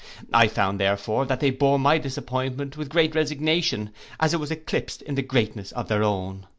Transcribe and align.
I 0.33 0.47
found, 0.47 0.79
therefore, 0.79 1.27
that 1.27 1.41
they 1.41 1.51
bore 1.51 1.77
my 1.77 1.99
disappointment 1.99 2.75
with 2.75 2.89
great 2.89 3.13
resignation, 3.13 3.91
as 4.19 4.33
it 4.33 4.39
was 4.39 4.49
eclipsed 4.49 5.03
in 5.03 5.13
the 5.13 5.21
greatness 5.21 5.71
of 5.73 5.89
their 5.89 6.01
own. 6.03 6.47